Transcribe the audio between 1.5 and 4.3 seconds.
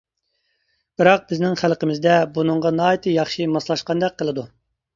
خەلقىمىزدە بۇنىڭغا ناھايىتى ياخشى ماسلاشقاندەك